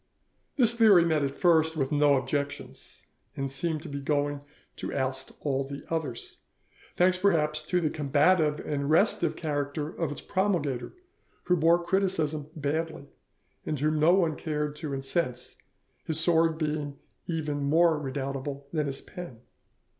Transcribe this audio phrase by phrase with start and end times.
[0.55, 3.05] This theory met at first with no objections,
[3.37, 4.41] and seemed to be going
[4.77, 6.39] to oust all the others,
[6.95, 10.93] thanks, perhaps, to the combative and restive character of its promulgator,
[11.43, 13.09] who bore criticism badly,
[13.63, 15.55] and whom no one cared to incense,
[16.03, 16.97] his sword being
[17.27, 19.41] even more redoubtable than his pen.